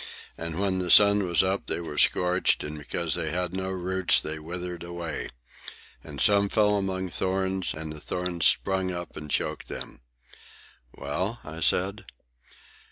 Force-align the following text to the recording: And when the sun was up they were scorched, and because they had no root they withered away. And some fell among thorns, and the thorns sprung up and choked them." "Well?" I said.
And 0.35 0.59
when 0.59 0.79
the 0.79 0.89
sun 0.89 1.27
was 1.27 1.43
up 1.43 1.67
they 1.67 1.79
were 1.79 1.99
scorched, 1.99 2.63
and 2.63 2.75
because 2.79 3.13
they 3.13 3.29
had 3.29 3.53
no 3.53 3.69
root 3.69 4.19
they 4.23 4.39
withered 4.39 4.81
away. 4.81 5.29
And 6.03 6.19
some 6.19 6.49
fell 6.49 6.75
among 6.75 7.09
thorns, 7.09 7.71
and 7.75 7.93
the 7.93 8.01
thorns 8.01 8.47
sprung 8.47 8.91
up 8.91 9.15
and 9.15 9.29
choked 9.29 9.67
them." 9.67 10.01
"Well?" 10.95 11.39
I 11.43 11.59
said. 11.59 12.05